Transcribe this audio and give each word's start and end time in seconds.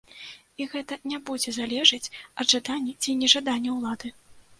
І 0.63 0.65
гэта 0.69 0.95
не 1.11 1.19
будзе 1.29 1.53
залежаць 1.57 2.11
ад 2.39 2.47
жадання 2.53 2.95
ці 3.01 3.15
нежадання 3.21 3.75
ўлады. 3.77 4.13